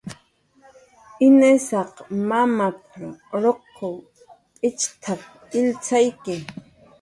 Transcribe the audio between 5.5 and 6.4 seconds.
illtzakyi"